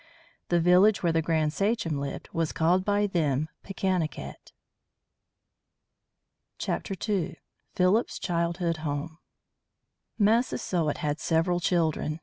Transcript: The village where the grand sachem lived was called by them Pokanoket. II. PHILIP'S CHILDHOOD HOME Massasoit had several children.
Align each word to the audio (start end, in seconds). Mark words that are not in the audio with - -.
The 0.49 0.59
village 0.59 1.03
where 1.03 1.11
the 1.11 1.21
grand 1.21 1.53
sachem 1.53 1.99
lived 1.99 2.27
was 2.33 2.51
called 2.51 2.83
by 2.83 3.05
them 3.05 3.49
Pokanoket. 3.63 4.51
II. 6.67 7.37
PHILIP'S 7.75 8.17
CHILDHOOD 8.17 8.77
HOME 8.77 9.19
Massasoit 10.17 10.97
had 10.97 11.19
several 11.19 11.59
children. 11.59 12.19